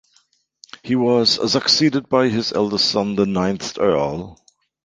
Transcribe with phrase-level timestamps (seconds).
[0.81, 4.43] He was succeeded by his eldest son, the ninth Earl.